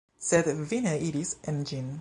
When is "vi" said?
0.71-0.79